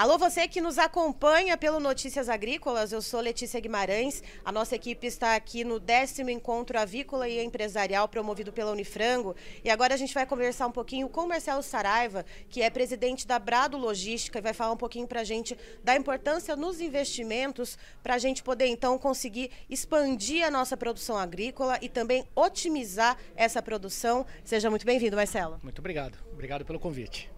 Alô, 0.00 0.16
você 0.16 0.48
que 0.48 0.62
nos 0.62 0.78
acompanha 0.78 1.58
pelo 1.58 1.78
Notícias 1.78 2.30
Agrícolas, 2.30 2.90
eu 2.90 3.02
sou 3.02 3.20
Letícia 3.20 3.60
Guimarães. 3.60 4.22
A 4.42 4.50
nossa 4.50 4.74
equipe 4.74 5.06
está 5.06 5.34
aqui 5.34 5.62
no 5.62 5.78
décimo 5.78 6.30
encontro 6.30 6.78
avícola 6.78 7.28
e 7.28 7.38
empresarial 7.44 8.08
promovido 8.08 8.50
pela 8.50 8.72
Unifrango. 8.72 9.36
E 9.62 9.68
agora 9.68 9.92
a 9.92 9.98
gente 9.98 10.14
vai 10.14 10.24
conversar 10.24 10.66
um 10.68 10.72
pouquinho 10.72 11.06
com 11.06 11.24
o 11.24 11.28
Marcelo 11.28 11.62
Saraiva, 11.62 12.24
que 12.48 12.62
é 12.62 12.70
presidente 12.70 13.26
da 13.26 13.38
Brado 13.38 13.76
Logística, 13.76 14.38
e 14.38 14.40
vai 14.40 14.54
falar 14.54 14.72
um 14.72 14.76
pouquinho 14.78 15.06
para 15.06 15.20
a 15.20 15.24
gente 15.24 15.54
da 15.84 15.94
importância 15.94 16.56
nos 16.56 16.80
investimentos 16.80 17.76
para 18.02 18.14
a 18.14 18.18
gente 18.18 18.42
poder 18.42 18.68
então 18.68 18.96
conseguir 18.96 19.50
expandir 19.68 20.46
a 20.46 20.50
nossa 20.50 20.78
produção 20.78 21.18
agrícola 21.18 21.78
e 21.82 21.90
também 21.90 22.24
otimizar 22.34 23.18
essa 23.36 23.60
produção. 23.60 24.24
Seja 24.46 24.70
muito 24.70 24.86
bem-vindo, 24.86 25.14
Marcelo. 25.14 25.60
Muito 25.62 25.80
obrigado. 25.80 26.16
Obrigado 26.32 26.64
pelo 26.64 26.80
convite. 26.80 27.30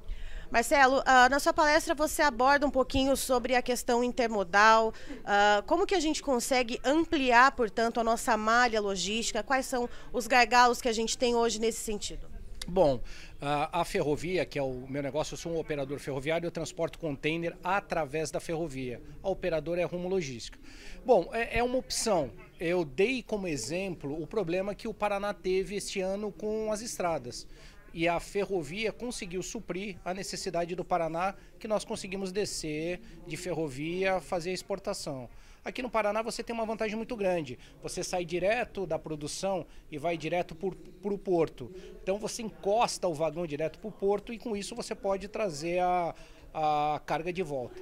Marcelo, 0.52 0.98
uh, 0.98 1.30
na 1.30 1.40
sua 1.40 1.54
palestra 1.54 1.94
você 1.94 2.20
aborda 2.20 2.66
um 2.66 2.70
pouquinho 2.70 3.16
sobre 3.16 3.54
a 3.54 3.62
questão 3.62 4.04
intermodal, 4.04 4.88
uh, 4.88 5.62
como 5.64 5.86
que 5.86 5.94
a 5.94 6.00
gente 6.00 6.22
consegue 6.22 6.78
ampliar, 6.84 7.52
portanto, 7.52 7.98
a 7.98 8.04
nossa 8.04 8.36
malha 8.36 8.78
logística, 8.78 9.42
quais 9.42 9.64
são 9.64 9.88
os 10.12 10.26
gargalos 10.26 10.82
que 10.82 10.88
a 10.88 10.92
gente 10.92 11.16
tem 11.16 11.34
hoje 11.34 11.58
nesse 11.58 11.80
sentido? 11.80 12.30
Bom, 12.68 13.00
a 13.40 13.84
ferrovia, 13.84 14.46
que 14.46 14.56
é 14.56 14.62
o 14.62 14.86
meu 14.88 15.02
negócio, 15.02 15.34
eu 15.34 15.38
sou 15.38 15.52
um 15.52 15.58
operador 15.58 15.98
ferroviário, 15.98 16.46
eu 16.46 16.50
transporto 16.50 16.96
container 16.96 17.56
através 17.64 18.30
da 18.30 18.38
ferrovia. 18.38 19.02
A 19.20 19.28
operadora 19.28 19.80
é 19.80 19.84
Rumo 19.84 20.08
Logística. 20.08 20.56
Bom, 21.04 21.28
é, 21.32 21.58
é 21.58 21.62
uma 21.64 21.76
opção. 21.76 22.30
Eu 22.60 22.84
dei 22.84 23.20
como 23.20 23.48
exemplo 23.48 24.22
o 24.22 24.28
problema 24.28 24.76
que 24.76 24.86
o 24.86 24.94
Paraná 24.94 25.34
teve 25.34 25.74
este 25.74 26.00
ano 26.00 26.30
com 26.30 26.70
as 26.70 26.82
estradas 26.82 27.48
e 27.92 28.08
a 28.08 28.18
ferrovia 28.18 28.92
conseguiu 28.92 29.42
suprir 29.42 29.96
a 30.04 30.14
necessidade 30.14 30.74
do 30.74 30.84
Paraná, 30.84 31.34
que 31.58 31.68
nós 31.68 31.84
conseguimos 31.84 32.32
descer 32.32 33.00
de 33.26 33.36
ferrovia, 33.36 34.20
fazer 34.20 34.50
a 34.50 34.54
exportação. 34.54 35.28
Aqui 35.64 35.80
no 35.80 35.88
Paraná 35.88 36.22
você 36.22 36.42
tem 36.42 36.52
uma 36.52 36.66
vantagem 36.66 36.96
muito 36.96 37.14
grande. 37.14 37.58
Você 37.82 38.02
sai 38.02 38.24
direto 38.24 38.84
da 38.84 38.98
produção 38.98 39.64
e 39.90 39.98
vai 39.98 40.16
direto 40.16 40.56
para 40.56 41.14
o 41.14 41.18
porto. 41.18 41.70
Então 42.02 42.18
você 42.18 42.42
encosta 42.42 43.06
o 43.06 43.14
vagão 43.14 43.46
direto 43.46 43.78
para 43.78 43.88
o 43.88 43.92
porto 43.92 44.32
e 44.32 44.38
com 44.38 44.56
isso 44.56 44.74
você 44.74 44.94
pode 44.94 45.28
trazer 45.28 45.78
a, 45.78 46.14
a 46.52 47.00
carga 47.06 47.32
de 47.32 47.44
volta. 47.44 47.80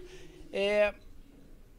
É, 0.52 0.92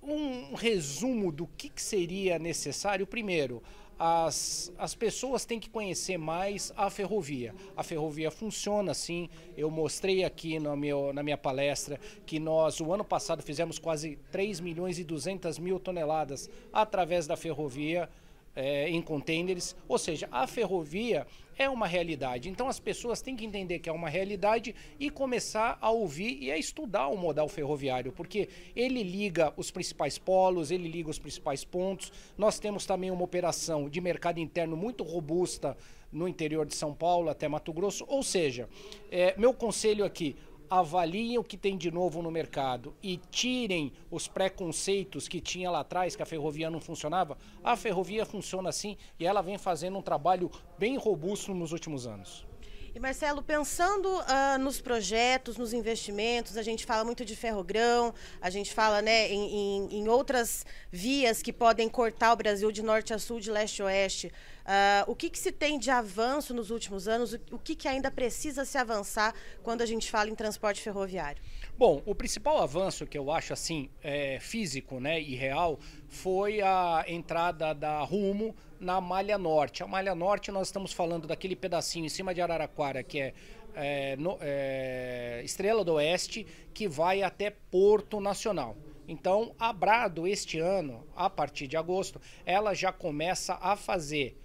um 0.02 0.55
resumo 0.55 1.31
do 1.31 1.45
que, 1.45 1.70
que 1.70 1.81
seria 1.81 2.39
necessário. 2.39 3.05
Primeiro, 3.05 3.61
as, 4.03 4.73
as 4.80 4.95
pessoas 4.95 5.45
têm 5.45 5.59
que 5.59 5.69
conhecer 5.69 6.17
mais 6.17 6.73
a 6.75 6.89
ferrovia. 6.89 7.53
A 7.77 7.83
ferrovia 7.83 8.31
funciona 8.31 8.93
assim. 8.93 9.30
Eu 9.55 9.69
mostrei 9.69 10.23
aqui 10.23 10.58
no 10.58 10.75
meu, 10.75 11.13
na 11.13 11.21
minha 11.21 11.38
palestra 11.38 11.99
que 12.25 12.39
nós, 12.39 12.81
o 12.81 12.91
ano 12.91 13.05
passado, 13.05 13.43
fizemos 13.43 13.77
quase 13.77 14.17
3 14.31 14.59
milhões 14.59 14.97
e 14.97 15.03
200 15.03 15.59
mil 15.59 15.80
toneladas 15.80 16.49
através 16.73 17.27
da 17.27 17.38
ferrovia 17.38 18.09
é, 18.55 18.89
em 18.89 19.03
containers, 19.03 19.75
ou 19.88 19.99
seja, 19.99 20.27
a 20.31 20.47
ferrovia 20.47 21.27
é 21.62 21.70
uma 21.70 21.88
realidade. 21.88 22.50
Então 22.50 22.67
as 22.67 22.80
pessoas 22.80 23.22
têm 23.22 23.36
que 23.36 23.45
entender 23.45 23.80
que 23.80 23.90
é 23.90 23.94
uma 23.94 24.09
realidade 24.09 24.73
e 25.00 25.09
começar 25.09 25.78
a 25.80 25.92
ouvir 25.92 26.42
e 26.42 26.52
a 26.52 26.58
estudar 26.58 27.08
o 27.08 27.17
modal 27.17 27.48
ferroviário, 27.48 28.12
porque 28.12 28.50
ele 28.76 29.04
liga 29.04 29.54
os 29.56 29.70
principais 29.70 30.17
polos, 30.17 30.72
ele 30.72 30.88
liga 30.88 31.09
os 31.09 31.20
principais 31.20 31.64
pontos. 31.64 32.12
Nós 32.38 32.59
temos 32.59 32.86
também 32.86 33.12
uma 33.12 33.23
operação 33.23 33.89
de 33.89 34.02
mercado 34.02 34.39
interno 34.39 34.76
muito 34.76 35.04
robusta 35.04 35.78
no 36.12 36.28
interior 36.28 36.66
de 36.66 36.76
São 36.76 36.94
Paulo 36.94 37.30
até 37.30 37.48
Mato 37.48 37.72
Grosso. 37.72 38.06
Ou 38.08 38.22
seja, 38.22 38.67
é, 39.09 39.34
meu 39.38 39.54
conselho 39.54 40.04
aqui, 40.04 40.36
avaliem 40.72 41.38
o 41.38 41.44
que 41.44 41.58
tem 41.58 41.77
de 41.77 41.91
novo 41.91 42.22
no 42.22 42.31
mercado 42.31 42.95
e 43.03 43.17
tirem 43.30 43.91
os 44.09 44.30
preconceitos 44.30 45.27
que 45.27 45.42
tinha 45.42 45.70
lá 45.70 45.82
atrás, 45.82 46.15
que 46.15 46.23
a 46.23 46.26
ferrovia 46.26 46.70
não 46.70 46.80
funcionava, 46.80 47.37
a 47.61 47.76
ferrovia 47.76 48.26
funciona 48.26 48.70
assim 48.70 48.95
e 49.20 49.26
ela 49.26 49.42
vem 49.42 49.58
fazendo 49.58 49.98
um 49.98 50.02
trabalho 50.02 50.49
bem 50.80 50.98
robusto 50.98 51.54
nos 51.54 51.73
últimos 51.73 52.08
anos. 52.08 52.49
E 52.93 52.99
Marcelo, 52.99 53.41
pensando 53.41 54.05
uh, 54.05 54.59
nos 54.59 54.81
projetos, 54.81 55.55
nos 55.55 55.71
investimentos, 55.71 56.57
a 56.57 56.61
gente 56.61 56.85
fala 56.85 57.05
muito 57.05 57.23
de 57.23 57.37
ferrogrão, 57.37 58.13
a 58.41 58.49
gente 58.49 58.73
fala 58.73 59.02
né, 59.02 59.29
em, 59.31 59.55
em, 59.55 59.99
em 59.99 60.07
outras 60.09 60.65
vias 60.91 61.41
que 61.41 61.53
podem 61.53 61.87
cortar 61.87 62.33
o 62.33 62.35
Brasil 62.35 62.69
de 62.69 62.83
norte 62.83 63.13
a 63.13 63.17
sul, 63.17 63.39
de 63.39 63.49
leste 63.49 63.81
a 63.81 63.85
oeste. 63.85 64.27
Uh, 64.27 65.09
o 65.09 65.15
que, 65.15 65.29
que, 65.29 65.39
se 65.39 65.53
tem 65.53 65.79
de 65.79 65.89
avanço 65.89 66.53
nos 66.53 66.69
últimos 66.69 67.07
anos? 67.07 67.31
O, 67.31 67.39
o 67.52 67.59
que, 67.59 67.75
que 67.75 67.87
ainda 67.87 68.11
precisa 68.11 68.65
se 68.65 68.77
avançar 68.77 69.33
quando 69.63 69.81
a 69.81 69.85
gente 69.85 70.11
fala 70.11 70.29
em 70.29 70.35
transporte 70.35 70.81
ferroviário? 70.81 71.41
Bom, 71.81 71.99
o 72.05 72.14
principal 72.14 72.61
avanço 72.61 73.08
que 73.08 73.17
eu 73.17 73.31
acho 73.31 73.53
assim 73.53 73.89
é, 74.03 74.37
físico, 74.39 74.99
né, 74.99 75.19
e 75.19 75.33
real, 75.33 75.80
foi 76.08 76.61
a 76.61 77.03
entrada 77.08 77.73
da 77.73 78.03
Rumo 78.03 78.55
na 78.80 79.02
Malha 79.02 79.36
Norte. 79.36 79.81
A 79.81 79.87
Malha 79.87 80.14
Norte 80.14 80.52
nós 80.52 80.67
estamos 80.67 80.93
falando 80.93 81.27
daquele 81.27 81.55
pedacinho 81.55 82.05
em 82.05 82.09
cima 82.09 82.36
de 82.36 82.39
Araraquara 82.39 83.02
que 83.02 83.20
é, 83.20 83.33
é, 83.73 84.15
no, 84.15 84.37
é 84.41 85.41
Estrela 85.43 85.83
do 85.83 85.93
Oeste, 85.93 86.45
que 86.71 86.87
vai 86.87 87.23
até 87.23 87.49
Porto 87.49 88.21
Nacional. 88.21 88.77
Então, 89.08 89.55
a 89.58 89.73
Brado 89.73 90.27
este 90.27 90.59
ano, 90.59 91.03
a 91.15 91.31
partir 91.31 91.65
de 91.65 91.77
agosto, 91.77 92.21
ela 92.45 92.75
já 92.75 92.91
começa 92.91 93.58
a 93.59 93.75
fazer 93.75 94.37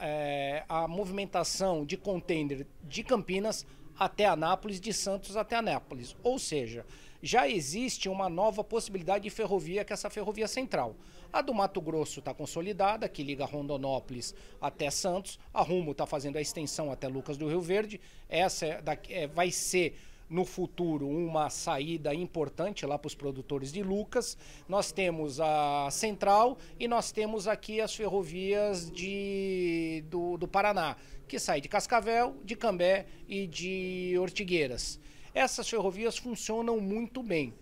é, 0.00 0.64
a 0.68 0.88
movimentação 0.88 1.84
de 1.84 1.96
container 1.96 2.66
de 2.82 3.04
Campinas 3.04 3.64
até 4.04 4.26
Anápolis, 4.26 4.80
de 4.80 4.92
Santos 4.92 5.36
até 5.36 5.56
Anápolis. 5.56 6.16
Ou 6.22 6.38
seja, 6.38 6.84
já 7.22 7.48
existe 7.48 8.08
uma 8.08 8.28
nova 8.28 8.64
possibilidade 8.64 9.24
de 9.24 9.30
ferrovia, 9.30 9.84
que 9.84 9.92
é 9.92 9.94
essa 9.94 10.10
ferrovia 10.10 10.48
central. 10.48 10.96
A 11.32 11.40
do 11.40 11.54
Mato 11.54 11.80
Grosso 11.80 12.18
está 12.18 12.34
consolidada, 12.34 13.08
que 13.08 13.22
liga 13.22 13.44
Rondonópolis 13.44 14.34
até 14.60 14.90
Santos. 14.90 15.38
A 15.54 15.62
Rumo 15.62 15.92
está 15.92 16.04
fazendo 16.04 16.36
a 16.36 16.40
extensão 16.40 16.90
até 16.90 17.08
Lucas 17.08 17.36
do 17.36 17.48
Rio 17.48 17.60
Verde. 17.60 18.00
Essa 18.28 18.66
é, 18.66 18.82
é, 19.08 19.26
vai 19.28 19.50
ser 19.50 19.96
no 20.28 20.44
futuro 20.46 21.06
uma 21.06 21.50
saída 21.50 22.14
importante 22.14 22.86
lá 22.86 22.98
para 22.98 23.06
os 23.06 23.14
produtores 23.14 23.70
de 23.70 23.82
Lucas. 23.82 24.36
Nós 24.66 24.90
temos 24.90 25.38
a 25.40 25.88
Central 25.90 26.56
e 26.80 26.88
nós 26.88 27.12
temos 27.12 27.46
aqui 27.46 27.80
as 27.80 27.94
ferrovias 27.94 28.90
de, 28.90 30.02
do, 30.08 30.38
do 30.38 30.48
Paraná, 30.48 30.96
que 31.32 31.38
sai 31.38 31.62
de 31.62 31.68
Cascavel, 31.68 32.36
de 32.44 32.54
Cambé 32.54 33.06
e 33.26 33.46
de 33.46 34.18
Ortigueiras. 34.20 35.00
Essas 35.32 35.66
ferrovias 35.66 36.18
funcionam 36.18 36.78
muito 36.78 37.22
bem. 37.22 37.54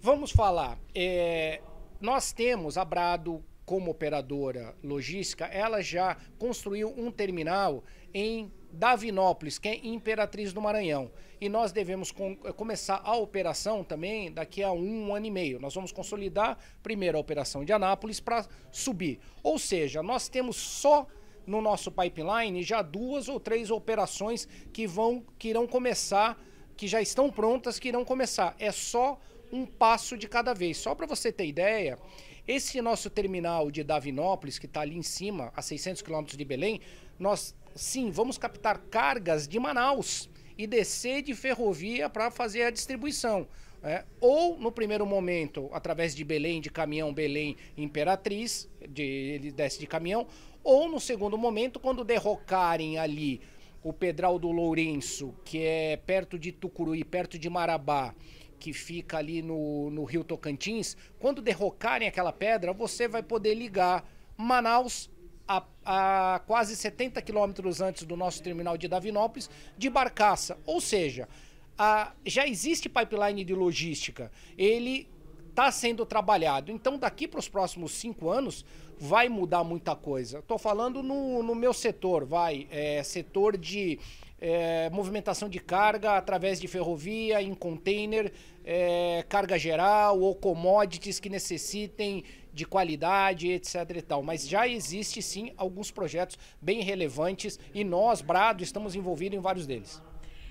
Vamos 0.00 0.32
falar, 0.32 0.80
é, 0.92 1.60
nós 2.00 2.32
temos 2.32 2.76
a 2.76 2.84
Brado 2.84 3.40
como 3.64 3.92
operadora 3.92 4.74
logística, 4.82 5.44
ela 5.44 5.80
já 5.80 6.16
construiu 6.40 6.92
um 6.98 7.08
terminal 7.08 7.84
em 8.12 8.50
Davinópolis, 8.72 9.60
que 9.60 9.68
é 9.68 9.86
Imperatriz 9.86 10.52
do 10.52 10.60
Maranhão. 10.60 11.12
E 11.40 11.48
nós 11.48 11.70
devemos 11.70 12.10
com, 12.10 12.34
começar 12.34 13.00
a 13.04 13.16
operação 13.16 13.84
também 13.84 14.32
daqui 14.32 14.60
a 14.60 14.72
um 14.72 15.14
ano 15.14 15.26
e 15.26 15.30
meio. 15.30 15.60
Nós 15.60 15.72
vamos 15.72 15.92
consolidar 15.92 16.58
primeiro 16.82 17.16
a 17.16 17.20
operação 17.20 17.64
de 17.64 17.72
Anápolis 17.72 18.18
para 18.18 18.44
subir. 18.72 19.20
Ou 19.40 19.56
seja, 19.56 20.02
nós 20.02 20.28
temos 20.28 20.56
só 20.56 21.06
no 21.46 21.60
nosso 21.60 21.90
pipeline 21.90 22.62
já 22.62 22.82
duas 22.82 23.28
ou 23.28 23.38
três 23.38 23.70
operações 23.70 24.48
que 24.72 24.86
vão 24.86 25.24
que 25.38 25.48
irão 25.48 25.66
começar, 25.66 26.40
que 26.76 26.88
já 26.88 27.00
estão 27.00 27.30
prontas, 27.30 27.78
que 27.78 27.88
irão 27.88 28.04
começar. 28.04 28.54
É 28.58 28.72
só 28.72 29.18
um 29.52 29.64
passo 29.64 30.16
de 30.16 30.28
cada 30.28 30.52
vez. 30.52 30.76
Só 30.76 30.94
para 30.94 31.06
você 31.06 31.30
ter 31.30 31.46
ideia, 31.46 31.98
esse 32.46 32.80
nosso 32.82 33.08
terminal 33.08 33.70
de 33.70 33.82
Davinópolis, 33.82 34.58
que 34.58 34.66
está 34.66 34.80
ali 34.80 34.96
em 34.96 35.02
cima, 35.02 35.52
a 35.56 35.62
600 35.62 36.02
quilômetros 36.02 36.36
de 36.36 36.44
Belém, 36.44 36.80
nós 37.18 37.54
sim 37.74 38.10
vamos 38.10 38.36
captar 38.36 38.78
cargas 38.90 39.48
de 39.48 39.58
Manaus 39.58 40.28
e 40.56 40.66
descer 40.66 41.22
de 41.22 41.34
ferrovia 41.34 42.08
para 42.08 42.30
fazer 42.30 42.64
a 42.64 42.70
distribuição. 42.70 43.46
É, 43.82 44.02
ou 44.18 44.58
no 44.58 44.72
primeiro 44.72 45.04
momento, 45.04 45.68
através 45.70 46.14
de 46.14 46.24
Belém, 46.24 46.58
de 46.58 46.70
caminhão 46.70 47.12
Belém 47.12 47.54
Imperatriz, 47.76 48.66
de, 48.88 49.02
ele 49.02 49.52
desce 49.52 49.78
de 49.78 49.86
caminhão, 49.86 50.26
ou 50.64 50.88
no 50.88 50.98
segundo 50.98 51.36
momento, 51.36 51.78
quando 51.78 52.02
derrocarem 52.02 52.98
ali 52.98 53.40
o 53.82 53.92
Pedral 53.92 54.38
do 54.38 54.50
Lourenço, 54.50 55.34
que 55.44 55.62
é 55.62 55.98
perto 55.98 56.38
de 56.38 56.50
Tucuruí, 56.50 57.04
perto 57.04 57.38
de 57.38 57.50
Marabá, 57.50 58.14
que 58.58 58.72
fica 58.72 59.18
ali 59.18 59.42
no, 59.42 59.90
no 59.90 60.04
Rio 60.04 60.24
Tocantins, 60.24 60.96
quando 61.18 61.42
derrocarem 61.42 62.08
aquela 62.08 62.32
pedra, 62.32 62.72
você 62.72 63.06
vai 63.06 63.22
poder 63.22 63.54
ligar 63.54 64.08
Manaus 64.38 65.10
a, 65.46 65.62
a 65.84 66.40
quase 66.46 66.74
70 66.74 67.20
quilômetros 67.20 67.82
antes 67.82 68.04
do 68.04 68.16
nosso 68.16 68.42
terminal 68.42 68.78
de 68.78 68.88
Davinópolis, 68.88 69.50
de 69.76 69.90
Barcaça. 69.90 70.58
Ou 70.64 70.80
seja, 70.80 71.28
a, 71.76 72.12
já 72.24 72.48
existe 72.48 72.88
pipeline 72.88 73.44
de 73.44 73.54
logística, 73.54 74.32
ele 74.56 75.08
está 75.54 75.70
sendo 75.70 76.04
trabalhado. 76.04 76.72
Então, 76.72 76.98
daqui 76.98 77.28
para 77.28 77.38
os 77.38 77.48
próximos 77.48 77.92
cinco 77.92 78.28
anos, 78.28 78.64
vai 78.98 79.28
mudar 79.28 79.62
muita 79.62 79.94
coisa. 79.94 80.40
Estou 80.40 80.58
falando 80.58 81.00
no, 81.00 81.44
no 81.44 81.54
meu 81.54 81.72
setor, 81.72 82.24
vai, 82.24 82.66
é, 82.72 83.00
setor 83.04 83.56
de 83.56 84.00
é, 84.40 84.90
movimentação 84.90 85.48
de 85.48 85.60
carga 85.60 86.16
através 86.16 86.60
de 86.60 86.66
ferrovia, 86.66 87.40
em 87.40 87.54
container, 87.54 88.32
é, 88.64 89.24
carga 89.28 89.56
geral 89.56 90.18
ou 90.20 90.34
commodities 90.34 91.20
que 91.20 91.30
necessitem 91.30 92.24
de 92.52 92.66
qualidade, 92.66 93.48
etc. 93.48 93.74
e 93.96 94.02
tal. 94.02 94.24
Mas 94.24 94.48
já 94.48 94.66
existe 94.66 95.22
sim 95.22 95.52
alguns 95.56 95.92
projetos 95.92 96.36
bem 96.60 96.82
relevantes 96.82 97.60
e 97.72 97.84
nós, 97.84 98.20
Brado, 98.20 98.64
estamos 98.64 98.96
envolvidos 98.96 99.38
em 99.38 99.40
vários 99.40 99.68
deles. 99.68 100.02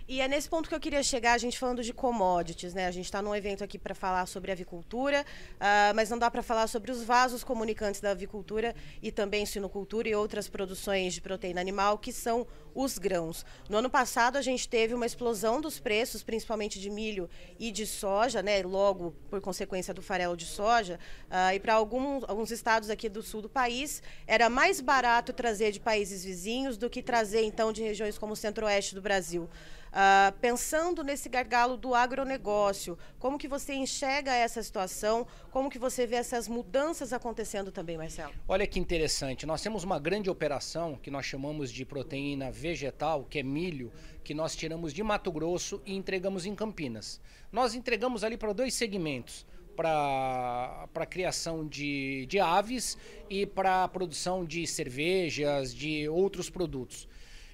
E 0.06 0.20
é 0.20 0.28
nesse 0.28 0.50
ponto 0.50 0.68
que 0.68 0.76
eu 0.76 0.82
queria 0.82 1.02
chegar, 1.02 1.32
a 1.32 1.38
gente 1.38 1.58
falando 1.58 1.82
de 1.82 1.94
commodities, 1.94 2.74
né? 2.74 2.88
A 2.88 2.92
gente 2.92 3.06
está 3.06 3.22
num 3.22 3.34
evento 3.34 3.64
aqui 3.64 3.80
para 3.80 3.96
falar 3.96 4.26
sobre 4.26 4.52
avicultura, 4.52 5.26
uh, 5.56 5.96
mas 5.96 6.10
não 6.10 6.20
dá 6.20 6.30
para 6.30 6.44
falar 6.44 6.68
sobre 6.68 6.92
os 6.92 7.04
vasos 7.04 7.42
comunicantes 7.42 8.02
da 8.02 8.12
avicultura 8.12 8.76
e 9.02 9.14
também 9.14 9.46
sinocultura 9.46 10.10
e 10.10 10.14
outras 10.14 10.50
produções 10.50 11.14
de 11.14 11.22
proteína 11.22 11.62
animal, 11.62 11.98
que 11.98 12.12
são 12.12 12.46
os 12.76 12.98
grãos. 12.98 13.46
No 13.70 13.78
ano 13.78 13.90
passado, 13.90 14.36
a 14.36 14.42
gente 14.42 14.68
teve 14.68 14.94
uma 14.94 15.06
explosão 15.06 15.62
dos 15.62 15.80
preços, 15.80 16.22
principalmente 16.22 16.82
de 16.82 16.90
milho 16.90 17.30
e 17.58 17.72
de 17.72 17.86
soja, 17.86 18.42
né? 18.42 18.62
Logo 18.62 19.16
por 19.30 19.40
consequência 19.40 19.94
do 19.94 20.02
farelo 20.02 20.36
de 20.36 20.46
soja. 20.46 21.00
Uh, 21.30 21.56
e 21.56 21.62
para 21.62 21.76
alguns, 21.76 22.26
alguns 22.28 22.52
estados 22.52 22.90
aqui 22.90 23.08
do 23.08 23.24
sul 23.24 23.42
do 23.42 23.50
país, 23.50 24.04
era 24.28 24.50
mais 24.50 24.82
barato 24.82 25.32
trazer 25.32 25.72
de 25.72 25.80
países 25.80 26.26
vizinhos 26.26 26.76
do 26.76 26.90
que 26.90 27.02
trazer, 27.02 27.46
então, 27.46 27.72
de 27.72 27.82
regiões 27.82 28.18
como 28.18 28.34
o 28.34 28.36
centro-oeste 28.36 28.96
do 28.96 29.02
Brasil. 29.02 29.50
Uh, 29.94 30.34
pensando 30.42 31.04
nesse 31.04 31.30
gargalo 31.30 31.78
do 31.78 31.94
agronegócio, 31.94 32.98
como 33.20 33.38
que 33.38 33.48
você 33.48 33.76
enxerga 33.76 34.34
essa 34.34 34.64
situação? 34.64 35.28
Como 35.52 35.70
que 35.70 35.78
você 35.78 36.08
vê 36.08 36.16
essas 36.16 36.48
mudanças 36.48 37.14
acontecendo 37.14 37.72
também, 37.72 37.96
Marcelo? 37.96 38.34
Olha 38.48 38.66
que 38.66 38.80
interessante. 38.80 39.46
Nós 39.46 39.62
temos 39.62 39.84
uma 39.84 40.00
grande 40.00 40.32
operação 40.32 40.96
que 40.96 41.12
nós 41.12 41.28
chamamos 41.28 41.72
de 41.72 41.86
proteína 41.86 42.50
vegetal, 42.50 43.24
que 43.24 43.38
é 43.38 43.44
milho, 43.44 43.92
que 44.24 44.34
nós 44.34 44.56
tiramos 44.56 44.94
de 44.94 45.04
Mato 45.04 45.32
Grosso 45.32 45.80
e 45.86 45.94
entregamos 45.96 46.48
em 46.48 46.56
Campinas. 46.56 47.22
Nós 47.52 47.76
entregamos 47.76 48.24
ali 48.24 48.36
para 48.36 48.52
dois 48.52 48.74
segmentos 48.74 49.46
para 49.76 50.88
a 50.96 51.06
criação 51.06 51.68
de, 51.68 52.26
de 52.28 52.40
aves 52.40 52.98
e 53.30 53.46
para 53.46 53.84
a 53.84 53.88
produção 53.88 54.44
de 54.44 54.66
cervejas, 54.66 55.74
de 55.74 56.10
outros 56.10 56.50
produtos. 56.50 57.08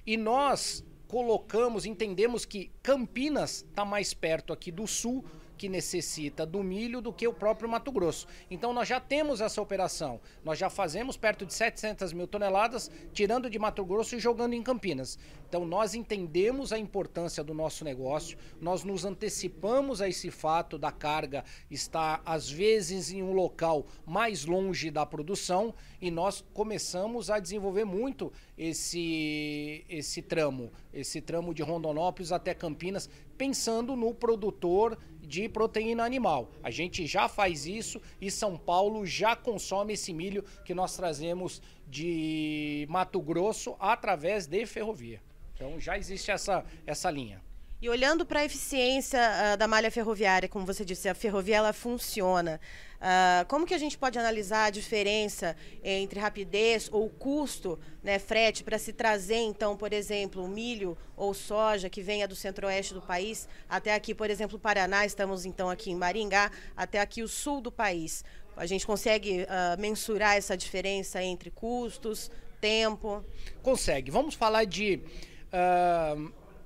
E 0.06 0.16
nós 0.16 0.82
colocamos, 1.10 1.86
entendemos 1.86 2.44
que 2.44 2.70
Campinas 2.80 3.64
está 3.68 3.84
mais 3.84 4.14
perto 4.14 4.52
aqui 4.52 4.70
do 4.70 4.86
sul 4.86 5.24
que 5.60 5.68
necessita 5.68 6.46
do 6.46 6.62
milho 6.62 7.02
do 7.02 7.12
que 7.12 7.28
o 7.28 7.34
próprio 7.34 7.68
Mato 7.68 7.92
Grosso. 7.92 8.26
Então 8.50 8.72
nós 8.72 8.88
já 8.88 8.98
temos 8.98 9.42
essa 9.42 9.60
operação. 9.60 10.18
Nós 10.42 10.58
já 10.58 10.70
fazemos 10.70 11.18
perto 11.18 11.44
de 11.44 11.52
700 11.52 12.14
mil 12.14 12.26
toneladas, 12.26 12.90
tirando 13.12 13.50
de 13.50 13.58
Mato 13.58 13.84
Grosso 13.84 14.16
e 14.16 14.18
jogando 14.18 14.54
em 14.54 14.62
Campinas. 14.62 15.18
Então 15.46 15.66
nós 15.66 15.94
entendemos 15.94 16.72
a 16.72 16.78
importância 16.78 17.44
do 17.44 17.52
nosso 17.52 17.84
negócio, 17.84 18.38
nós 18.58 18.84
nos 18.84 19.04
antecipamos 19.04 20.00
a 20.00 20.08
esse 20.08 20.30
fato 20.30 20.78
da 20.78 20.90
carga 20.90 21.44
estar 21.70 22.22
às 22.24 22.48
vezes 22.48 23.12
em 23.12 23.22
um 23.22 23.32
local 23.32 23.84
mais 24.06 24.46
longe 24.46 24.90
da 24.90 25.04
produção 25.04 25.74
e 26.00 26.10
nós 26.10 26.42
começamos 26.54 27.28
a 27.28 27.38
desenvolver 27.38 27.84
muito 27.84 28.32
esse 28.56 29.84
esse 29.88 30.22
tramo, 30.22 30.72
esse 30.94 31.20
tramo 31.20 31.52
de 31.52 31.62
Rondonópolis 31.62 32.32
até 32.32 32.54
Campinas, 32.54 33.10
pensando 33.36 33.96
no 33.96 34.14
produtor 34.14 34.96
de 35.30 35.48
proteína 35.48 36.04
animal. 36.04 36.50
A 36.60 36.72
gente 36.72 37.06
já 37.06 37.28
faz 37.28 37.64
isso 37.64 38.02
e 38.20 38.32
São 38.32 38.58
Paulo 38.58 39.06
já 39.06 39.36
consome 39.36 39.92
esse 39.92 40.12
milho 40.12 40.44
que 40.64 40.74
nós 40.74 40.96
trazemos 40.96 41.62
de 41.86 42.84
Mato 42.90 43.20
Grosso 43.20 43.76
através 43.78 44.48
de 44.48 44.66
ferrovia. 44.66 45.22
Então 45.54 45.78
já 45.78 45.96
existe 45.96 46.32
essa, 46.32 46.64
essa 46.84 47.08
linha. 47.08 47.40
E 47.82 47.88
olhando 47.88 48.26
para 48.26 48.40
a 48.40 48.44
eficiência 48.44 49.18
uh, 49.18 49.56
da 49.56 49.66
malha 49.66 49.90
ferroviária, 49.90 50.46
como 50.46 50.66
você 50.66 50.84
disse, 50.84 51.08
a 51.08 51.14
ferrovia 51.14 51.56
ela 51.56 51.72
funciona. 51.72 52.60
Uh, 53.00 53.46
como 53.48 53.64
que 53.64 53.72
a 53.72 53.78
gente 53.78 53.96
pode 53.96 54.18
analisar 54.18 54.66
a 54.66 54.70
diferença 54.70 55.56
entre 55.82 56.20
rapidez 56.20 56.90
ou 56.92 57.08
custo, 57.08 57.78
né, 58.02 58.18
frete, 58.18 58.62
para 58.62 58.78
se 58.78 58.92
trazer, 58.92 59.38
então, 59.38 59.78
por 59.78 59.94
exemplo, 59.94 60.46
milho 60.46 60.94
ou 61.16 61.32
soja 61.32 61.88
que 61.88 62.02
venha 62.02 62.28
do 62.28 62.36
centro-oeste 62.36 62.92
do 62.92 63.00
país 63.00 63.48
até 63.66 63.94
aqui, 63.94 64.14
por 64.14 64.28
exemplo, 64.28 64.58
Paraná, 64.58 65.06
estamos 65.06 65.46
então 65.46 65.70
aqui 65.70 65.90
em 65.90 65.96
Maringá, 65.96 66.52
até 66.76 67.00
aqui 67.00 67.22
o 67.22 67.28
sul 67.28 67.62
do 67.62 67.72
país. 67.72 68.22
A 68.58 68.66
gente 68.66 68.86
consegue 68.86 69.44
uh, 69.44 69.80
mensurar 69.80 70.36
essa 70.36 70.54
diferença 70.54 71.22
entre 71.22 71.50
custos, 71.50 72.30
tempo? 72.60 73.24
Consegue. 73.62 74.10
Vamos 74.10 74.34
falar 74.34 74.66
de 74.66 75.00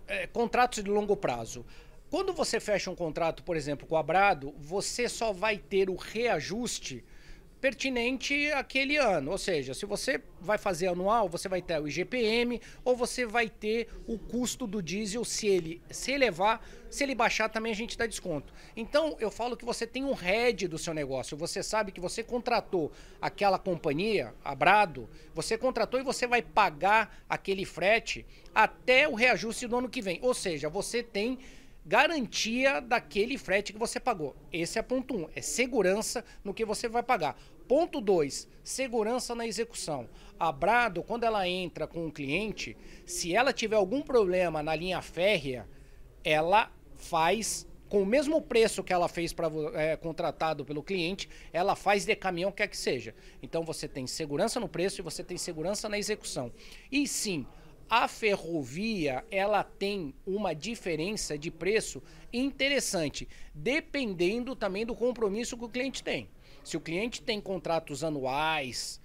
é, 0.07 0.27
contratos 0.27 0.83
de 0.83 0.91
longo 0.91 1.17
prazo. 1.17 1.65
Quando 2.11 2.33
você 2.33 2.61
fecha 2.61 2.91
um 2.91 2.95
contrato, 2.95 3.43
por 3.43 3.57
exemplo, 3.57 3.87
com 3.87 3.97
a 3.97 4.03
Brado, 4.03 4.55
você 4.59 5.09
só 5.09 5.33
vai 5.33 5.59
ter 5.59 5.91
o 5.91 5.97
reajuste 5.97 7.05
pertinente 7.65 8.53
àquele 8.53 8.99
ano. 8.99 9.31
Ou 9.31 9.39
seja, 9.39 9.73
se 9.73 9.87
você 9.87 10.21
vai 10.39 10.59
fazer 10.59 10.89
anual, 10.89 11.31
você 11.31 11.49
vai 11.49 11.63
ter 11.63 11.81
o 11.81 11.89
IGPM 11.89 12.61
ou 12.85 12.95
você 12.95 13.25
vai 13.25 13.49
ter 13.49 13.89
o 14.07 14.19
custo 14.19 14.67
do 14.67 14.83
diesel 14.83 15.25
se 15.25 15.47
ele 15.47 15.81
se 15.91 16.13
elevar, 16.13 16.63
se 16.91 17.03
ele 17.03 17.15
baixar 17.15 17.49
também 17.49 17.73
a 17.73 17.75
gente 17.75 17.97
dá 17.97 18.05
desconto. 18.05 18.53
Então 18.77 19.17
eu 19.19 19.31
falo 19.31 19.57
que 19.57 19.65
você 19.65 19.87
tem 19.87 20.05
um 20.05 20.13
head 20.13 20.69
do 20.69 20.77
seu 20.77 20.93
negócio. 20.93 21.39
Você 21.39 21.63
sabe 21.63 21.91
que 21.91 22.03
você 22.03 22.23
contratou 22.23 22.93
aquela 23.19 23.59
companhia, 23.59 24.35
a 24.45 24.55
Brado, 24.55 25.09
você 25.35 25.57
contratou 25.57 25.99
e 25.99 26.03
você 26.03 26.27
vai 26.27 26.43
pagar 26.43 27.25
aquele 27.27 27.65
frete 27.65 28.27
até 28.55 29.09
o 29.09 29.15
reajuste 29.15 29.67
do 29.67 29.79
ano 29.79 29.89
que 29.89 30.03
vem. 30.03 30.19
Ou 30.21 30.35
seja, 30.35 30.69
você 30.69 31.03
tem 31.03 31.39
garantia 31.85 32.81
daquele 32.81 33.37
frete 33.37 33.73
que 33.73 33.79
você 33.79 34.01
pagou. 34.01 34.35
Esse 34.53 34.79
é 34.79 34.83
ponto 34.83 35.15
1, 35.15 35.21
um, 35.21 35.29
é 35.35 35.43
segurança 35.43 36.25
no 36.43 36.55
que 36.55 36.65
você 36.65 36.89
vai 36.89 37.03
pagar. 37.03 37.37
Ponto 37.67 38.01
2, 38.01 38.47
segurança 38.63 39.35
na 39.35 39.47
execução. 39.47 40.09
A 40.39 40.53
Brado, 40.53 41.03
quando 41.03 41.25
ela 41.25 41.49
entra 41.49 41.87
com 41.87 42.07
um 42.07 42.11
cliente, 42.11 42.77
se 43.07 43.35
ela 43.35 43.53
tiver 43.53 43.77
algum 43.77 44.03
problema 44.03 44.63
na 44.63 44.75
linha 44.75 45.01
férrea, 45.01 45.67
ela 46.23 46.71
faz 46.97 47.67
com 47.89 48.03
o 48.03 48.07
mesmo 48.07 48.43
preço 48.43 48.83
que 48.83 48.93
ela 48.93 49.09
fez 49.09 49.33
para 49.33 49.49
é, 49.75 49.97
contratado 49.97 50.65
pelo 50.65 50.83
cliente, 50.83 51.29
ela 51.53 51.77
faz 51.77 52.05
de 52.05 52.17
caminhão 52.17 52.51
quer 52.51 52.67
que 52.67 52.77
seja. 52.77 53.15
Então 53.43 53.63
você 53.63 53.87
tem 53.87 54.07
segurança 54.07 54.59
no 54.59 54.69
preço 54.69 55.01
e 55.01 55.05
você 55.05 55.23
tem 55.23 55.39
segurança 55.39 55.89
na 55.89 55.99
execução. 55.99 56.53
E 56.91 57.07
sim, 57.07 57.47
a 57.89 58.09
ferrovia 58.09 59.25
ela 59.31 59.63
tem 59.63 60.15
uma 60.27 60.55
diferença 60.55 61.39
de 61.39 61.51
preço 61.51 62.03
interessante, 62.33 63.29
dependendo 63.55 64.57
também 64.57 64.85
do 64.85 64.95
compromisso 64.95 65.57
que 65.57 65.65
o 65.65 65.69
cliente 65.69 66.03
tem. 66.03 66.29
Se 66.65 66.77
o 66.77 66.81
cliente 66.81 67.21
tem 67.21 67.41
contratos 67.41 68.03
anuais, 68.03 69.01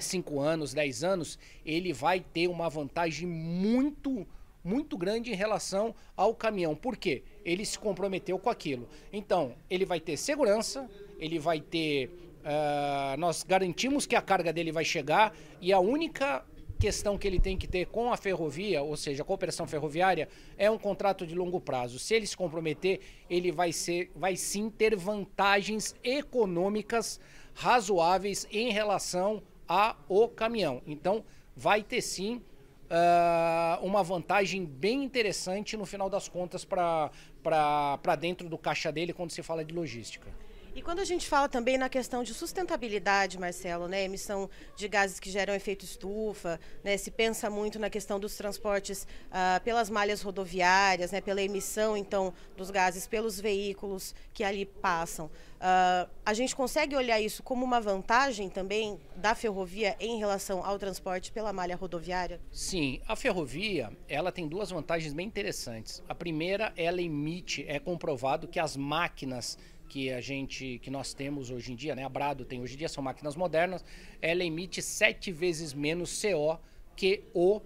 5 0.00 0.34
é, 0.34 0.46
anos, 0.46 0.72
10 0.72 1.04
anos, 1.04 1.38
ele 1.66 1.92
vai 1.92 2.20
ter 2.20 2.48
uma 2.48 2.68
vantagem 2.68 3.26
muito, 3.26 4.26
muito 4.64 4.96
grande 4.96 5.30
em 5.30 5.34
relação 5.34 5.94
ao 6.16 6.34
caminhão. 6.34 6.74
Por 6.74 6.96
quê? 6.96 7.22
Ele 7.44 7.64
se 7.64 7.78
comprometeu 7.78 8.38
com 8.38 8.48
aquilo. 8.48 8.88
Então, 9.12 9.54
ele 9.68 9.84
vai 9.84 10.00
ter 10.00 10.16
segurança, 10.16 10.88
ele 11.18 11.38
vai 11.38 11.60
ter. 11.60 12.08
Uh, 12.42 13.16
nós 13.18 13.44
garantimos 13.44 14.04
que 14.04 14.16
a 14.16 14.22
carga 14.22 14.52
dele 14.52 14.72
vai 14.72 14.84
chegar 14.84 15.32
e 15.60 15.72
a 15.72 15.78
única 15.78 16.44
questão 16.82 17.16
que 17.16 17.28
ele 17.28 17.38
tem 17.38 17.56
que 17.56 17.68
ter 17.68 17.86
com 17.86 18.12
a 18.12 18.16
ferrovia, 18.16 18.82
ou 18.82 18.96
seja, 18.96 19.22
a 19.22 19.24
cooperação 19.24 19.68
ferroviária, 19.68 20.28
é 20.58 20.68
um 20.68 20.76
contrato 20.76 21.24
de 21.24 21.32
longo 21.32 21.60
prazo. 21.60 21.96
Se 21.96 22.12
ele 22.12 22.26
se 22.26 22.36
comprometer, 22.36 22.98
ele 23.30 23.52
vai 23.52 23.72
ser, 23.72 24.10
vai 24.16 24.34
sim 24.34 24.68
ter 24.68 24.96
vantagens 24.96 25.94
econômicas 26.02 27.20
razoáveis 27.54 28.48
em 28.50 28.72
relação 28.72 29.44
ao 29.68 30.28
caminhão. 30.28 30.82
Então, 30.84 31.24
vai 31.54 31.84
ter 31.84 32.02
sim 32.02 32.42
uh, 32.90 33.86
uma 33.86 34.02
vantagem 34.02 34.64
bem 34.64 35.04
interessante 35.04 35.76
no 35.76 35.86
final 35.86 36.10
das 36.10 36.28
contas 36.28 36.64
para 36.64 38.16
dentro 38.18 38.48
do 38.48 38.58
caixa 38.58 38.90
dele 38.90 39.12
quando 39.12 39.30
se 39.30 39.40
fala 39.40 39.64
de 39.64 39.72
logística. 39.72 40.28
E 40.74 40.80
quando 40.80 41.00
a 41.00 41.04
gente 41.04 41.28
fala 41.28 41.50
também 41.50 41.76
na 41.76 41.90
questão 41.90 42.22
de 42.22 42.32
sustentabilidade, 42.32 43.38
Marcelo, 43.38 43.88
né, 43.88 44.04
emissão 44.04 44.48
de 44.74 44.88
gases 44.88 45.20
que 45.20 45.30
geram 45.30 45.52
efeito 45.52 45.84
estufa, 45.84 46.58
né, 46.82 46.96
se 46.96 47.10
pensa 47.10 47.50
muito 47.50 47.78
na 47.78 47.90
questão 47.90 48.18
dos 48.18 48.36
transportes 48.36 49.06
uh, 49.28 49.62
pelas 49.62 49.90
malhas 49.90 50.22
rodoviárias, 50.22 51.12
né, 51.12 51.20
pela 51.20 51.42
emissão 51.42 51.94
então 51.94 52.32
dos 52.56 52.70
gases 52.70 53.06
pelos 53.06 53.38
veículos 53.38 54.14
que 54.32 54.42
ali 54.42 54.64
passam. 54.64 55.26
Uh, 55.26 56.10
a 56.24 56.34
gente 56.34 56.56
consegue 56.56 56.96
olhar 56.96 57.20
isso 57.20 57.42
como 57.42 57.64
uma 57.64 57.80
vantagem 57.80 58.48
também 58.48 58.98
da 59.14 59.34
ferrovia 59.34 59.94
em 60.00 60.18
relação 60.18 60.64
ao 60.64 60.78
transporte 60.78 61.30
pela 61.30 61.52
malha 61.52 61.76
rodoviária? 61.76 62.40
Sim, 62.50 63.00
a 63.06 63.14
ferrovia 63.14 63.92
ela 64.08 64.32
tem 64.32 64.48
duas 64.48 64.70
vantagens 64.70 65.12
bem 65.12 65.26
interessantes. 65.26 66.02
A 66.08 66.14
primeira, 66.14 66.72
ela 66.76 67.00
emite, 67.00 67.64
é 67.68 67.78
comprovado 67.78 68.48
que 68.48 68.58
as 68.58 68.76
máquinas 68.76 69.56
que 69.92 70.10
a 70.10 70.22
gente 70.22 70.78
que 70.78 70.90
nós 70.90 71.12
temos 71.12 71.50
hoje 71.50 71.70
em 71.70 71.76
dia, 71.76 71.94
né? 71.94 72.02
A 72.02 72.08
Brado 72.08 72.46
tem 72.46 72.62
hoje 72.62 72.76
em 72.76 72.78
dia 72.78 72.88
são 72.88 73.04
máquinas 73.04 73.36
modernas, 73.36 73.84
ela 74.22 74.42
emite 74.42 74.80
sete 74.80 75.30
vezes 75.30 75.74
menos 75.74 76.18
CO 76.18 76.58
que 76.96 77.24
o, 77.34 77.60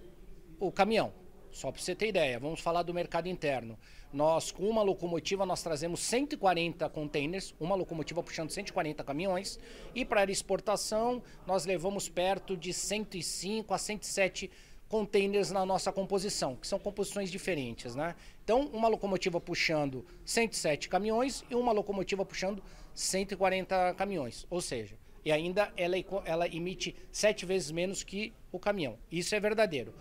o 0.59 0.69
caminhão. 0.69 1.13
Só 1.53 1.71
para 1.71 1.81
você 1.81 1.95
ter 1.95 2.09
ideia, 2.09 2.37
vamos 2.37 2.59
falar 2.59 2.83
do 2.83 2.93
mercado 2.93 3.29
interno. 3.29 3.79
Nós, 4.11 4.51
com 4.51 4.67
uma 4.67 4.83
locomotiva, 4.83 5.45
nós 5.45 5.63
trazemos 5.63 6.01
140 6.01 6.89
containers, 6.89 7.55
uma 7.61 7.75
locomotiva 7.75 8.21
puxando 8.21 8.49
140 8.49 9.05
caminhões, 9.05 9.57
e 9.95 10.03
para 10.03 10.29
exportação 10.29 11.23
nós 11.45 11.65
levamos 11.65 12.09
perto 12.09 12.57
de 12.57 12.73
105 12.73 13.73
a 13.73 13.77
107 13.77 14.51
containers 14.89 15.51
na 15.51 15.65
nossa 15.65 15.91
composição, 15.91 16.55
que 16.55 16.67
são 16.67 16.79
composições 16.79 17.29
diferentes, 17.29 17.95
né? 17.95 18.15
Então, 18.43 18.67
uma 18.67 18.87
locomotiva 18.87 19.39
puxando 19.39 20.05
107 20.25 20.87
caminhões 20.87 21.43
e 21.49 21.55
uma 21.55 21.71
locomotiva 21.71 22.25
puxando 22.25 22.63
140 22.93 23.93
caminhões, 23.95 24.45
ou 24.49 24.61
seja, 24.61 24.95
e 25.23 25.31
ainda 25.31 25.71
ela, 25.75 25.95
ela 26.23 26.47
emite 26.47 26.95
sete 27.11 27.45
vezes 27.45 27.69
menos 27.69 28.01
que 28.01 28.33
o 28.51 28.57
caminhão. 28.57 28.97
Isso 29.11 29.35
é 29.35 29.39
verdadeiro. 29.39 29.93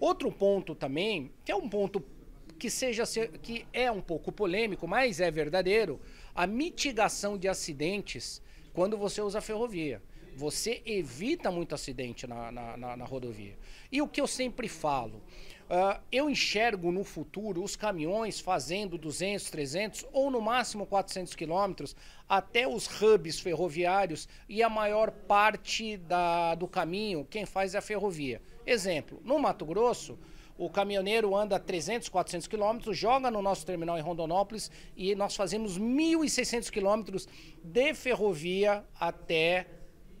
Outro 0.00 0.30
ponto 0.32 0.74
também, 0.74 1.30
que 1.44 1.52
é 1.52 1.54
um 1.54 1.68
ponto 1.68 2.02
que 2.58 2.68
seja 2.68 3.04
que 3.40 3.64
é 3.72 3.90
um 3.90 4.00
pouco 4.00 4.32
polêmico, 4.32 4.88
mas 4.88 5.20
é 5.20 5.30
verdadeiro, 5.30 6.00
a 6.34 6.46
mitigação 6.46 7.38
de 7.38 7.48
acidentes 7.48 8.42
quando 8.72 8.96
você 8.96 9.20
usa 9.20 9.40
ferrovia. 9.40 10.02
Você 10.36 10.82
evita 10.84 11.50
muito 11.50 11.74
acidente 11.74 12.26
na, 12.26 12.50
na, 12.50 12.76
na, 12.76 12.96
na 12.96 13.04
rodovia. 13.04 13.56
E 13.90 14.00
o 14.00 14.08
que 14.08 14.20
eu 14.20 14.26
sempre 14.26 14.68
falo, 14.68 15.22
uh, 15.68 16.00
eu 16.10 16.28
enxergo 16.30 16.90
no 16.90 17.04
futuro 17.04 17.62
os 17.62 17.76
caminhões 17.76 18.40
fazendo 18.40 18.96
200, 18.96 19.50
300 19.50 20.06
ou 20.12 20.30
no 20.30 20.40
máximo 20.40 20.86
400 20.86 21.34
quilômetros 21.34 21.94
até 22.28 22.66
os 22.66 22.86
hubs 23.00 23.40
ferroviários 23.40 24.28
e 24.48 24.62
a 24.62 24.68
maior 24.68 25.10
parte 25.10 25.96
da, 25.96 26.54
do 26.54 26.66
caminho 26.66 27.26
quem 27.30 27.44
faz 27.44 27.74
é 27.74 27.78
a 27.78 27.82
ferrovia. 27.82 28.40
Exemplo, 28.66 29.20
no 29.24 29.38
Mato 29.38 29.64
Grosso, 29.64 30.18
o 30.56 30.70
caminhoneiro 30.70 31.34
anda 31.34 31.58
300, 31.58 32.08
400 32.08 32.46
quilômetros, 32.46 32.96
joga 32.96 33.30
no 33.30 33.42
nosso 33.42 33.66
terminal 33.66 33.98
em 33.98 34.02
Rondonópolis 34.02 34.70
e 34.96 35.14
nós 35.14 35.34
fazemos 35.34 35.78
1.600 35.78 36.70
quilômetros 36.70 37.26
de 37.62 37.94
ferrovia 37.94 38.84
até 38.98 39.66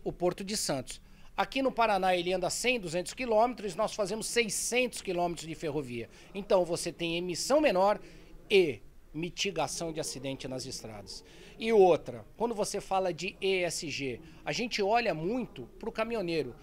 o 0.04 0.12
Porto 0.12 0.44
de 0.44 0.56
Santos. 0.56 1.00
Aqui 1.36 1.62
no 1.62 1.72
Paraná 1.72 2.14
ele 2.14 2.32
anda 2.32 2.50
100, 2.50 2.80
200 2.80 3.14
quilômetros, 3.14 3.74
nós 3.74 3.94
fazemos 3.94 4.26
600 4.26 5.00
quilômetros 5.00 5.46
de 5.46 5.54
ferrovia. 5.54 6.10
Então 6.34 6.64
você 6.64 6.92
tem 6.92 7.16
emissão 7.16 7.60
menor 7.60 7.98
e 8.50 8.80
mitigação 9.14 9.92
de 9.92 10.00
acidente 10.00 10.46
nas 10.46 10.66
estradas. 10.66 11.24
E 11.58 11.72
outra, 11.72 12.24
quando 12.36 12.54
você 12.54 12.80
fala 12.80 13.12
de 13.12 13.36
ESG, 13.40 14.20
a 14.44 14.52
gente 14.52 14.82
olha 14.82 15.14
muito 15.14 15.66
para 15.78 15.88
o 15.88 15.92
caminhoneiro. 15.92 16.54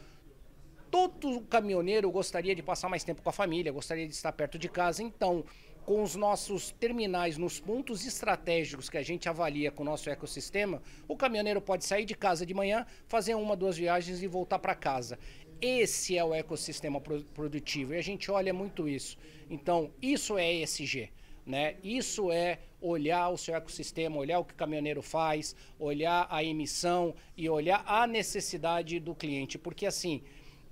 Todo 0.92 1.42
caminhoneiro 1.42 2.10
gostaria 2.12 2.56
de 2.56 2.64
passar 2.64 2.90
mais 2.90 3.04
tempo 3.04 3.22
com 3.22 3.30
a 3.30 3.34
família, 3.34 3.72
gostaria 3.72 4.08
de 4.08 4.14
estar 4.14 4.32
perto 4.32 4.58
de 4.58 4.68
casa. 4.68 5.04
Então, 5.04 5.46
com 5.90 6.04
os 6.04 6.16
nossos 6.16 6.70
terminais 6.70 7.36
nos 7.36 7.60
pontos 7.60 8.06
estratégicos 8.06 8.92
que 8.92 8.98
a 9.00 9.02
gente 9.02 9.28
avalia 9.28 9.72
com 9.72 9.82
o 9.82 9.86
nosso 9.88 10.08
ecossistema, 10.08 10.84
o 11.08 11.18
caminhoneiro 11.18 11.60
pode 11.60 11.84
sair 11.84 12.06
de 12.06 12.14
casa 12.14 12.46
de 12.46 12.54
manhã, 12.54 12.86
fazer 13.08 13.34
uma, 13.34 13.56
duas 13.56 13.76
viagens 13.76 14.22
e 14.22 14.28
voltar 14.28 14.60
para 14.60 14.76
casa. 14.76 15.18
Esse 15.60 16.16
é 16.16 16.24
o 16.24 16.32
ecossistema 16.32 17.02
produtivo 17.02 17.96
e 17.96 17.98
a 17.98 18.04
gente 18.04 18.30
olha 18.30 18.54
muito 18.54 18.88
isso. 18.88 19.18
Então, 19.50 19.90
isso 20.00 20.38
é 20.38 20.54
ESG. 20.54 21.10
Né? 21.44 21.78
Isso 21.84 22.32
é 22.32 22.60
olhar 22.80 23.30
o 23.30 23.36
seu 23.36 23.56
ecossistema, 23.56 24.16
olhar 24.16 24.38
o 24.38 24.46
que 24.46 24.54
o 24.54 24.58
caminhoneiro 24.58 25.02
faz, 25.02 25.56
olhar 25.80 26.28
a 26.30 26.44
emissão 26.44 27.16
e 27.36 27.50
olhar 27.50 27.84
a 27.88 28.06
necessidade 28.06 29.00
do 29.00 29.16
cliente. 29.16 29.58
Porque 29.58 29.88
assim, 29.88 30.22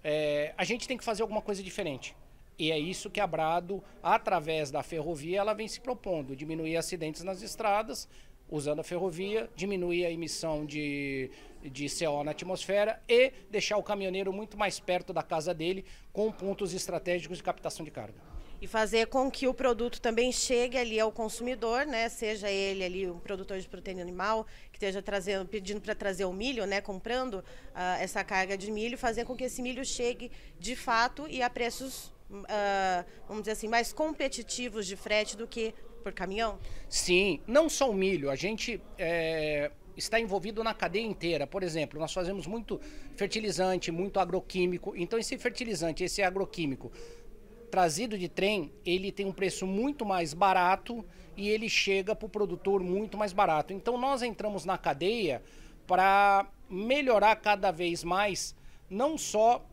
é, 0.04 0.54
a 0.56 0.64
gente 0.64 0.88
tem 0.88 0.96
que 0.96 1.04
fazer 1.04 1.24
alguma 1.24 1.42
coisa 1.42 1.64
diferente. 1.64 2.16
E 2.60 2.72
é 2.72 2.80
isso 2.80 3.10
que 3.10 3.20
a 3.20 3.28
Brado, 3.28 3.84
através 4.02 4.72
da 4.72 4.82
ferrovia, 4.82 5.40
ela 5.40 5.54
vem 5.54 5.68
se 5.68 5.80
propondo: 5.80 6.36
diminuir 6.36 6.76
acidentes 6.76 7.24
nas 7.24 7.44
estradas, 7.44 8.10
usando 8.50 8.80
a 8.80 8.84
ferrovia, 8.84 9.50
diminuir 9.56 10.06
a 10.06 10.12
emissão 10.12 10.66
de, 10.66 11.30
de 11.64 11.88
CO 11.88 12.24
na 12.24 12.32
atmosfera 12.32 13.00
e 13.08 13.32
deixar 13.52 13.78
o 13.78 13.84
caminhoneiro 13.84 14.34
muito 14.34 14.58
mais 14.58 14.80
perto 14.80 15.14
da 15.14 15.22
casa 15.22 15.54
dele, 15.54 15.86
com 16.12 16.32
pontos 16.32 16.74
estratégicos 16.74 17.38
de 17.38 17.44
captação 17.44 17.86
de 17.86 17.92
carga. 17.92 18.28
E 18.60 18.66
fazer 18.66 19.06
com 19.06 19.30
que 19.30 19.48
o 19.48 19.54
produto 19.54 20.02
também 20.02 20.32
chegue 20.32 20.80
ali 20.80 21.00
ao 21.00 21.12
consumidor, 21.12 21.86
né? 21.86 22.10
Seja 22.10 22.50
ele 22.50 22.84
ali 22.84 23.08
um 23.08 23.20
produtor 23.20 23.60
de 23.60 23.70
proteína 23.70 24.02
animal 24.02 24.48
que 24.72 24.78
esteja 24.78 25.00
trazendo, 25.00 25.48
pedindo 25.48 25.80
para 25.80 25.94
trazer 25.94 26.26
o 26.26 26.34
milho, 26.34 26.66
né? 26.66 26.82
Comprando 26.82 27.36
uh, 27.36 27.44
essa 28.00 28.24
carga 28.24 28.58
de 28.58 28.72
milho, 28.72 28.98
fazer 28.98 29.26
com 29.26 29.36
que 29.36 29.44
esse 29.44 29.62
milho 29.62 29.86
chegue 29.86 30.32
de 30.60 30.76
fato 30.76 31.28
e 31.30 31.44
a 31.44 31.52
preços 31.52 32.12
uh, 32.30 33.06
vamos 33.28 33.44
dizer 33.44 33.52
assim, 33.54 33.68
mais 33.68 33.94
competitivos 33.94 34.86
de 34.86 34.96
frete 34.96 35.36
do 35.36 35.48
que 35.48 35.74
por 36.04 36.14
caminhão? 36.14 36.60
Sim, 36.90 37.42
não 37.48 37.70
só 37.70 37.90
o 37.90 37.94
milho. 37.94 38.30
A 38.30 38.36
gente 38.36 38.82
é, 38.98 39.72
está 39.96 40.20
envolvido 40.20 40.64
na 40.64 40.74
cadeia 40.74 41.06
inteira. 41.06 41.46
Por 41.46 41.64
exemplo, 41.64 42.00
nós 42.00 42.14
fazemos 42.14 42.48
muito 42.48 42.80
fertilizante, 43.16 43.92
muito 43.92 44.20
agroquímico. 44.20 44.94
Então, 44.96 45.18
esse 45.18 45.38
fertilizante, 45.38 46.04
esse 46.04 46.22
agroquímico 46.22 46.92
trazido 47.70 48.18
de 48.18 48.30
trem, 48.30 48.72
ele 48.86 49.12
tem 49.12 49.26
um 49.26 49.34
preço 49.34 49.68
muito 49.68 50.06
mais 50.06 50.34
barato 50.34 51.04
e 51.36 51.50
ele 51.50 51.68
chega 51.68 52.16
para 52.16 52.26
o 52.26 52.30
produtor 52.30 52.82
muito 52.82 53.18
mais 53.18 53.34
barato. 53.34 53.74
Então, 53.74 53.98
nós 53.98 54.22
entramos 54.22 54.64
na 54.64 54.78
cadeia 54.78 55.44
para 55.86 56.48
melhorar 56.70 57.36
cada 57.38 57.72
vez 57.72 58.04
mais, 58.04 58.56
não 58.90 59.18
só 59.18 59.66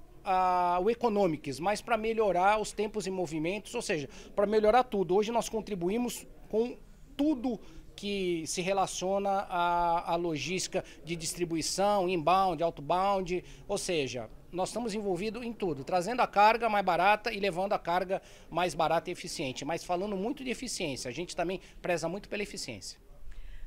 o 0.83 0.91
Economics, 0.91 1.61
mas 1.61 1.81
para 1.81 1.97
melhorar 1.97 2.61
os 2.61 2.73
tempos 2.73 3.07
e 3.07 3.11
movimentos, 3.11 3.75
ou 3.75 3.83
seja, 3.83 4.09
para 4.35 4.47
melhorar 4.47 4.85
tudo. 4.85 5.15
Hoje 5.15 5.31
nós 5.31 5.49
contribuímos 5.49 6.27
com 6.49 6.77
tudo 7.17 7.61
que 7.95 8.45
se 8.47 8.61
relaciona 8.61 9.31
à, 9.31 10.13
à 10.13 10.17
logística 10.17 10.85
de 11.05 11.15
distribuição, 11.15 12.09
inbound, 12.09 12.63
outbound, 12.63 13.45
ou 13.69 13.79
seja, 13.79 14.29
nós 14.51 14.69
estamos 14.69 14.95
envolvidos 14.95 15.45
em 15.45 15.53
tudo, 15.53 15.85
trazendo 15.85 16.21
a 16.21 16.27
carga 16.27 16.69
mais 16.69 16.85
barata 16.85 17.33
e 17.33 17.41
levando 17.41 17.73
a 17.73 17.79
carga 17.79 18.23
mais 18.51 18.75
barata 18.75 19.11
e 19.11 19.13
eficiente. 19.13 19.65
Mas 19.65 19.85
falando 19.85 20.17
muito 20.17 20.45
de 20.45 20.51
eficiência, 20.51 21.09
a 21.09 21.13
gente 21.13 21.35
também 21.35 21.61
preza 21.83 22.09
muito 22.09 22.29
pela 22.29 22.43
eficiência. 22.43 23.04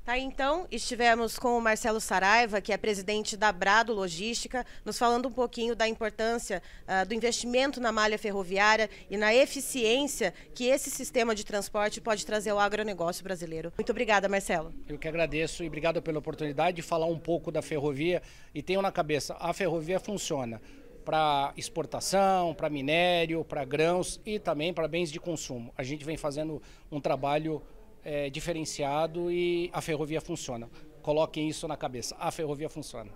Tá, 0.07 0.17
então, 0.17 0.65
estivemos 0.71 1.37
com 1.37 1.57
o 1.57 1.61
Marcelo 1.61 1.99
Saraiva, 1.99 2.61
que 2.61 2.71
é 2.71 2.77
presidente 2.77 3.35
da 3.35 3.51
Brado 3.51 3.93
Logística, 3.93 4.65
nos 4.85 4.97
falando 4.97 5.27
um 5.27 5.31
pouquinho 5.33 5.75
da 5.75 5.85
importância 5.85 6.63
uh, 6.87 7.05
do 7.05 7.13
investimento 7.13 7.81
na 7.81 7.91
malha 7.91 8.17
ferroviária 8.17 8.89
e 9.09 9.17
na 9.17 9.35
eficiência 9.35 10.33
que 10.55 10.67
esse 10.67 10.89
sistema 10.89 11.35
de 11.35 11.45
transporte 11.45 11.99
pode 11.99 12.25
trazer 12.25 12.51
ao 12.51 12.59
agronegócio 12.59 13.21
brasileiro. 13.21 13.73
Muito 13.77 13.89
obrigada, 13.89 14.29
Marcelo. 14.29 14.73
Eu 14.87 14.97
que 14.97 15.09
agradeço 15.09 15.61
e 15.61 15.67
obrigado 15.67 16.01
pela 16.01 16.19
oportunidade 16.19 16.77
de 16.77 16.81
falar 16.81 17.07
um 17.07 17.19
pouco 17.19 17.51
da 17.51 17.61
ferrovia 17.61 18.21
e 18.55 18.63
tenho 18.63 18.81
na 18.81 18.93
cabeça, 18.93 19.35
a 19.41 19.51
ferrovia 19.51 19.99
funciona 19.99 20.61
para 21.03 21.53
exportação, 21.57 22.53
para 22.53 22.69
minério, 22.69 23.43
para 23.43 23.65
grãos 23.65 24.21
e 24.25 24.39
também 24.39 24.73
para 24.73 24.87
bens 24.87 25.11
de 25.11 25.19
consumo. 25.19 25.73
A 25.77 25.83
gente 25.83 26.05
vem 26.05 26.15
fazendo 26.15 26.61
um 26.89 27.01
trabalho 27.01 27.61
é, 28.07 28.29
diferenciado 28.29 29.29
e 29.29 29.69
a 29.73 29.81
ferrovia 29.81 30.21
funciona. 30.21 30.69
Coloquem 31.01 31.49
isso 31.49 31.67
na 31.67 31.75
cabeça, 31.75 32.15
a 32.17 32.31
ferrovia 32.31 32.69
funciona. 32.69 33.11